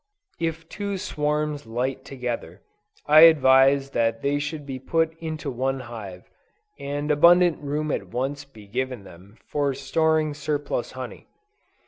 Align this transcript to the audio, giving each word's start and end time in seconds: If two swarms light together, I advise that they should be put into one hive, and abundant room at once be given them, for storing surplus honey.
If 0.39 0.67
two 0.67 0.97
swarms 0.97 1.67
light 1.67 2.03
together, 2.03 2.63
I 3.05 3.19
advise 3.29 3.91
that 3.91 4.23
they 4.23 4.39
should 4.39 4.65
be 4.65 4.79
put 4.79 5.15
into 5.19 5.51
one 5.51 5.81
hive, 5.81 6.23
and 6.79 7.11
abundant 7.11 7.61
room 7.61 7.91
at 7.91 8.07
once 8.07 8.43
be 8.43 8.65
given 8.65 9.03
them, 9.03 9.37
for 9.45 9.75
storing 9.75 10.33
surplus 10.33 10.93
honey. 10.93 11.27